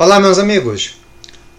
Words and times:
Olá, 0.00 0.20
meus 0.20 0.38
amigos! 0.38 0.94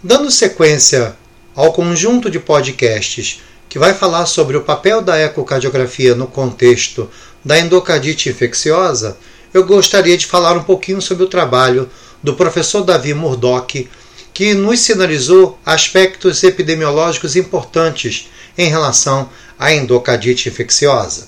Dando 0.00 0.30
sequência 0.30 1.16
ao 1.56 1.72
conjunto 1.72 2.30
de 2.30 2.38
podcasts 2.38 3.40
que 3.68 3.80
vai 3.80 3.92
falar 3.92 4.26
sobre 4.26 4.56
o 4.56 4.62
papel 4.62 5.02
da 5.02 5.18
ecocardiografia 5.18 6.14
no 6.14 6.28
contexto 6.28 7.10
da 7.44 7.58
endocardite 7.58 8.28
infecciosa, 8.28 9.18
eu 9.52 9.66
gostaria 9.66 10.16
de 10.16 10.24
falar 10.24 10.56
um 10.56 10.62
pouquinho 10.62 11.02
sobre 11.02 11.24
o 11.24 11.28
trabalho 11.28 11.90
do 12.22 12.32
professor 12.34 12.84
Davi 12.84 13.12
Murdoch, 13.12 13.88
que 14.32 14.54
nos 14.54 14.78
sinalizou 14.78 15.58
aspectos 15.66 16.44
epidemiológicos 16.44 17.34
importantes 17.34 18.30
em 18.56 18.68
relação 18.68 19.28
à 19.58 19.72
endocardite 19.72 20.48
infecciosa. 20.48 21.26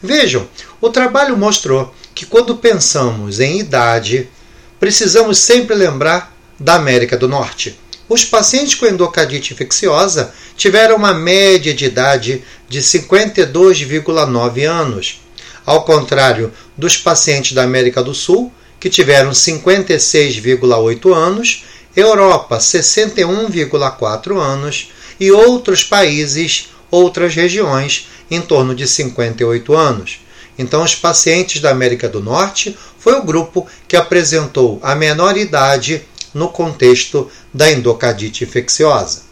Vejam, 0.00 0.46
o 0.80 0.88
trabalho 0.88 1.36
mostrou 1.36 1.92
que 2.14 2.24
quando 2.24 2.54
pensamos 2.54 3.40
em 3.40 3.58
idade, 3.58 4.28
precisamos 4.78 5.38
sempre 5.38 5.74
lembrar 5.74 6.32
da 6.58 6.74
América 6.74 7.16
do 7.16 7.28
Norte. 7.28 7.78
Os 8.08 8.24
pacientes 8.24 8.74
com 8.74 8.86
endocardite 8.86 9.54
infecciosa 9.54 10.32
tiveram 10.56 10.96
uma 10.96 11.14
média 11.14 11.72
de 11.72 11.86
idade 11.86 12.44
de 12.68 12.80
52,9 12.80 14.64
anos, 14.68 15.20
ao 15.64 15.84
contrário 15.84 16.52
dos 16.76 16.96
pacientes 16.96 17.52
da 17.52 17.62
América 17.62 18.02
do 18.02 18.14
Sul, 18.14 18.52
que 18.78 18.90
tiveram 18.90 19.30
56,8 19.30 21.14
anos, 21.14 21.64
Europa 21.96 22.58
61,4 22.58 24.38
anos 24.38 24.92
e 25.18 25.30
outros 25.30 25.82
países, 25.82 26.68
outras 26.90 27.34
regiões, 27.34 28.08
em 28.30 28.40
torno 28.40 28.74
de 28.74 28.86
58 28.86 29.74
anos. 29.74 30.20
Então, 30.58 30.82
os 30.82 30.94
pacientes 30.94 31.60
da 31.60 31.70
América 31.70 32.08
do 32.08 32.20
Norte 32.20 32.76
foi 32.98 33.14
o 33.14 33.24
grupo 33.24 33.66
que 33.88 33.96
apresentou 33.96 34.78
a 34.82 34.94
menor 34.94 35.36
idade 35.36 36.04
no 36.34 36.48
contexto 36.48 37.30
da 37.52 37.70
endocardite 37.70 38.44
infecciosa. 38.44 39.22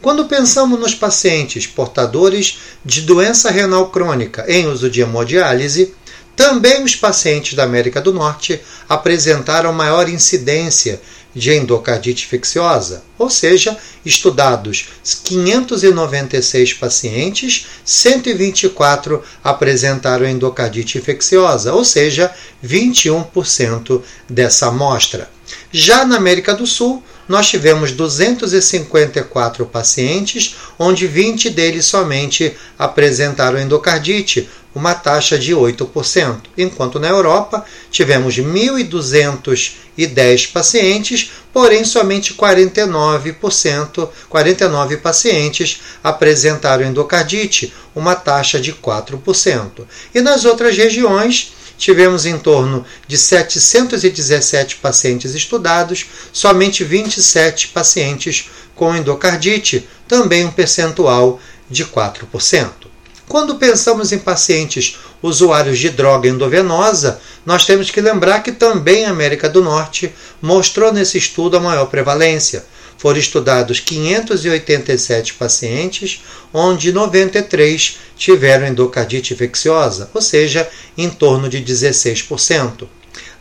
Quando 0.00 0.26
pensamos 0.26 0.78
nos 0.78 0.94
pacientes 0.94 1.66
portadores 1.66 2.58
de 2.84 3.00
doença 3.00 3.50
renal 3.50 3.88
crônica 3.88 4.44
em 4.46 4.66
uso 4.66 4.88
de 4.88 5.00
hemodiálise, 5.00 5.94
também 6.36 6.82
os 6.84 6.94
pacientes 6.94 7.54
da 7.54 7.64
América 7.64 8.00
do 8.00 8.12
Norte 8.12 8.60
apresentaram 8.88 9.72
maior 9.72 10.08
incidência 10.08 11.00
de 11.34 11.52
endocardite 11.52 12.26
infecciosa, 12.26 13.02
ou 13.18 13.30
seja, 13.30 13.76
estudados 14.04 14.88
596 15.24 16.74
pacientes, 16.74 17.66
124 17.84 19.22
apresentaram 19.42 20.28
endocardite 20.28 20.98
infecciosa, 20.98 21.72
ou 21.72 21.84
seja, 21.84 22.30
21% 22.64 24.02
dessa 24.28 24.68
amostra. 24.68 25.30
Já 25.70 26.04
na 26.04 26.16
América 26.16 26.54
do 26.54 26.66
Sul, 26.66 27.02
nós 27.28 27.48
tivemos 27.48 27.92
254 27.92 29.64
pacientes, 29.66 30.56
onde 30.78 31.06
20 31.06 31.50
deles 31.50 31.86
somente 31.86 32.54
apresentaram 32.78 33.58
endocardite, 33.58 34.48
uma 34.74 34.94
taxa 34.94 35.38
de 35.38 35.54
8%, 35.54 36.40
enquanto 36.56 36.98
na 36.98 37.08
Europa 37.08 37.64
tivemos 37.90 38.36
1.210 38.36 40.52
pacientes, 40.52 41.30
porém 41.52 41.84
somente 41.84 42.34
49%, 42.34 44.08
49 44.28 44.96
pacientes 44.96 45.80
apresentaram 46.02 46.84
endocardite, 46.84 47.72
uma 47.94 48.14
taxa 48.14 48.58
de 48.58 48.72
4%. 48.72 49.86
E 50.14 50.20
nas 50.20 50.44
outras 50.44 50.76
regiões, 50.76 51.52
tivemos 51.76 52.26
em 52.26 52.38
torno 52.38 52.84
de 53.06 53.18
717 53.18 54.76
pacientes 54.76 55.34
estudados, 55.34 56.06
somente 56.32 56.84
27 56.84 57.68
pacientes 57.68 58.50
com 58.74 58.96
endocardite, 58.96 59.86
também 60.08 60.44
um 60.44 60.50
percentual 60.50 61.40
de 61.68 61.84
4%. 61.84 62.91
Quando 63.32 63.54
pensamos 63.54 64.12
em 64.12 64.18
pacientes 64.18 64.98
usuários 65.22 65.78
de 65.78 65.88
droga 65.88 66.28
endovenosa, 66.28 67.18
nós 67.46 67.64
temos 67.64 67.90
que 67.90 67.98
lembrar 67.98 68.42
que 68.42 68.52
também 68.52 69.06
a 69.06 69.10
América 69.10 69.48
do 69.48 69.62
Norte 69.62 70.14
mostrou 70.42 70.92
nesse 70.92 71.16
estudo 71.16 71.56
a 71.56 71.60
maior 71.60 71.86
prevalência. 71.86 72.62
Foram 72.98 73.18
estudados 73.18 73.80
587 73.80 75.32
pacientes, 75.32 76.22
onde 76.52 76.92
93 76.92 78.00
tiveram 78.18 78.66
endocardite 78.66 79.32
infecciosa, 79.32 80.10
ou 80.12 80.20
seja, 80.20 80.68
em 80.98 81.08
torno 81.08 81.48
de 81.48 81.62
16%. 81.62 82.86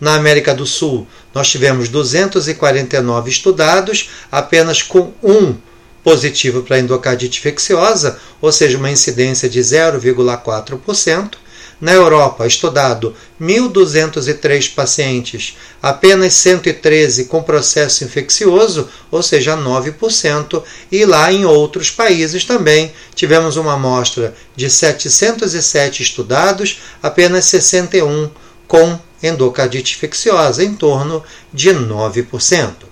Na 0.00 0.14
América 0.14 0.54
do 0.54 0.66
Sul, 0.66 1.04
nós 1.34 1.48
tivemos 1.48 1.88
249 1.88 3.28
estudados, 3.28 4.08
apenas 4.30 4.82
com 4.84 5.12
um 5.20 5.56
positivo 6.02 6.62
para 6.62 6.78
endocardite 6.78 7.38
infecciosa, 7.38 8.18
ou 8.40 8.50
seja, 8.50 8.78
uma 8.78 8.90
incidência 8.90 9.48
de 9.48 9.60
0,4%. 9.60 11.34
Na 11.80 11.92
Europa, 11.94 12.46
estudado 12.46 13.14
1.203 13.40 14.74
pacientes, 14.74 15.56
apenas 15.82 16.34
113 16.34 17.24
com 17.24 17.42
processo 17.42 18.04
infeccioso, 18.04 18.86
ou 19.10 19.22
seja, 19.22 19.56
9%, 19.56 20.62
e 20.92 21.06
lá 21.06 21.32
em 21.32 21.46
outros 21.46 21.90
países 21.90 22.44
também 22.44 22.92
tivemos 23.14 23.56
uma 23.56 23.74
amostra 23.74 24.34
de 24.54 24.68
707 24.68 26.02
estudados, 26.02 26.80
apenas 27.02 27.46
61 27.46 28.30
com 28.68 28.98
endocardite 29.22 29.96
infecciosa, 29.96 30.62
em 30.62 30.74
torno 30.74 31.24
de 31.50 31.70
9%. 31.70 32.89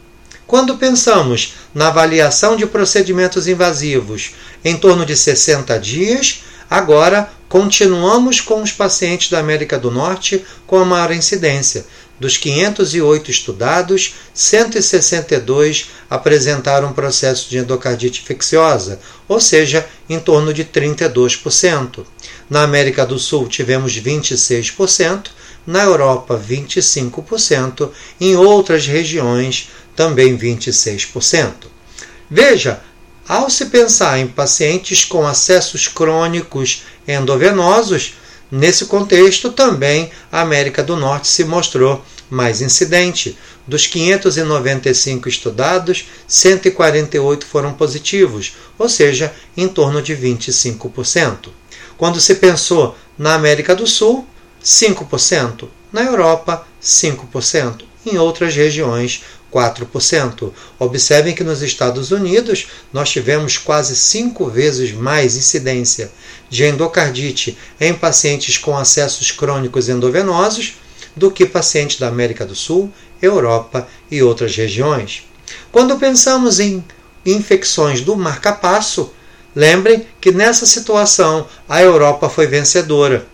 Quando 0.49 0.79
pensamos 0.79 1.53
na 1.75 1.89
avaliação 1.89 2.57
de 2.57 2.65
procedimentos 2.65 3.47
invasivos 3.47 4.31
em 4.65 4.79
torno 4.79 5.05
de 5.05 5.15
60 5.15 5.79
dias, 5.79 6.43
agora 6.71 7.31
continuamos 7.51 8.41
com 8.41 8.63
os 8.63 8.73
pacientes 8.73 9.29
da 9.29 9.41
América 9.41 9.79
do 9.79 9.91
Norte 9.91 10.43
com 10.67 10.79
a 10.79 10.87
maior 10.87 11.13
incidência. 11.13 11.85
Dos 12.19 12.39
508 12.39 13.31
estudados, 13.31 14.15
162 14.33 15.91
apresentaram 16.09 16.95
processo 16.95 17.51
de 17.51 17.59
endocardite 17.59 18.23
infecciosa, 18.23 18.99
ou 19.29 19.39
seja, 19.39 19.87
em 20.09 20.19
torno 20.19 20.55
de 20.55 20.65
32%. 20.65 22.07
Na 22.49 22.63
América 22.63 23.05
do 23.05 23.19
Sul 23.19 23.47
tivemos 23.49 24.01
26%, 24.01 25.27
na 25.67 25.85
Europa 25.85 26.41
25%, 26.43 27.91
em 28.19 28.35
outras 28.35 28.87
regiões 28.87 29.69
também 29.99 30.39
26%. 30.39 31.55
Veja, 32.31 32.81
ao 33.27 33.51
se 33.51 33.67
pensar 33.67 34.21
em 34.21 34.29
pacientes 34.29 35.05
com 35.05 35.27
acessos 35.27 35.89
crônicos 35.89 36.85
endovenosos, 37.09 38.15
nesse 38.49 38.85
contexto 38.85 39.51
também 39.51 40.13
a 40.31 40.41
América 40.41 40.85
do 40.85 40.95
Norte 40.95 41.27
se 41.27 41.43
mostrou 41.43 42.05
mais 42.31 42.61
incidente. 42.61 43.37
Dos 43.67 43.89
595 43.89 45.29
estudados, 45.29 46.05
148 46.29 47.45
foram 47.45 47.75
positivos, 47.75 48.55
ou 48.79 48.89
seja, 48.89 49.35
em 49.57 49.67
torno 49.67 50.01
de 50.01 50.15
25%. 50.15 51.49
Quando 51.97 52.21
se 52.21 52.37
pensou 52.37 52.97
na 53.19 53.35
América 53.35 53.75
do 53.75 53.85
Sul, 53.85 54.25
5%, 54.63 55.67
na 55.93 56.03
Europa, 56.03 56.65
5%, 56.81 57.83
em 58.07 58.17
outras 58.17 58.55
regiões 58.55 59.23
4%. 59.53 60.53
Observem 60.79 61.35
que 61.35 61.45
nos 61.45 61.63
Estados 61.63 62.11
Unidos 62.11 62.69
nós 62.93 63.11
tivemos 63.11 63.57
quase 63.57 63.97
cinco 63.97 64.47
vezes 64.47 64.93
mais 64.93 65.37
incidência 65.37 66.11
de 66.51 66.65
endocardite 66.65 67.57
em 67.81 67.95
pacientes 67.95 68.57
com 68.57 68.77
acessos 68.77 69.31
crônicos 69.31 69.89
endovenosos 69.89 70.75
do 71.17 71.31
que 71.31 71.47
pacientes 71.47 71.99
da 71.99 72.09
América 72.09 72.47
do 72.47 72.55
Sul, 72.55 72.93
Europa 73.21 73.89
e 74.11 74.23
outras 74.23 74.55
regiões. 74.55 75.27
Quando 75.73 75.99
pensamos 75.99 76.61
em 76.61 76.85
infecções 77.25 78.01
do 78.01 78.17
marcapasso, 78.17 79.13
lembrem 79.55 80.07
que 80.21 80.31
nessa 80.31 80.67
situação 80.67 81.47
a 81.69 81.83
Europa 81.83 82.29
foi 82.29 82.47
vencedora. 82.47 83.27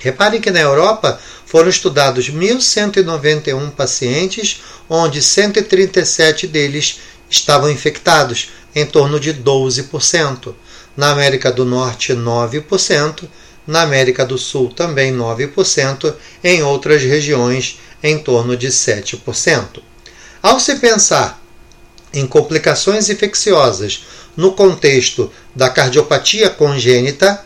Reparem 0.00 0.40
que 0.40 0.50
na 0.50 0.60
Europa 0.60 1.20
foram 1.52 1.68
estudados 1.68 2.30
1.191 2.30 3.72
pacientes, 3.72 4.62
onde 4.88 5.20
137 5.20 6.46
deles 6.46 7.00
estavam 7.28 7.70
infectados, 7.70 8.48
em 8.74 8.86
torno 8.86 9.20
de 9.20 9.34
12%. 9.34 10.54
Na 10.96 11.10
América 11.10 11.52
do 11.52 11.66
Norte, 11.66 12.14
9%. 12.14 13.28
Na 13.66 13.82
América 13.82 14.24
do 14.24 14.38
Sul, 14.38 14.70
também 14.70 15.14
9%. 15.14 16.14
Em 16.42 16.62
outras 16.62 17.02
regiões, 17.02 17.78
em 18.02 18.18
torno 18.18 18.56
de 18.56 18.68
7%. 18.68 19.82
Ao 20.42 20.58
se 20.58 20.76
pensar 20.76 21.38
em 22.14 22.26
complicações 22.26 23.10
infecciosas 23.10 24.06
no 24.34 24.52
contexto 24.52 25.30
da 25.54 25.68
cardiopatia 25.68 26.48
congênita, 26.48 27.44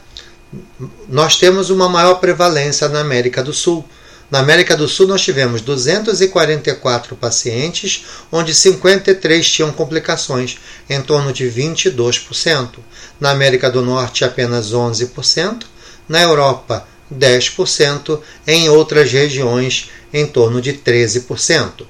nós 1.09 1.37
temos 1.37 1.71
uma 1.71 1.89
maior 1.89 2.17
prevalência 2.17 2.89
na 2.89 3.01
América 3.01 3.43
do 3.43 3.53
Sul. 3.53 3.85
Na 4.31 4.41
América 4.41 4.77
do 4.77 4.89
Sul, 4.89 5.07
nós 5.07 5.23
tivemos 5.23 5.61
244 5.61 7.15
pacientes, 7.15 8.05
onde 8.33 8.55
53 8.55 9.49
tinham 9.49 9.71
complicações, 9.71 10.59
em 10.91 11.01
torno 11.01 11.33
de 11.33 11.45
22%. 11.45 12.79
Na 13.21 13.31
América 13.31 13.71
do 13.71 13.83
Norte, 13.83 14.25
apenas 14.25 14.73
11%. 14.73 15.63
Na 16.09 16.21
Europa, 16.21 16.87
10%. 17.13 18.21
Em 18.47 18.69
outras 18.69 19.13
regiões, 19.13 19.91
em 20.13 20.27
torno 20.27 20.61
de 20.61 20.73
13%. 20.73 21.87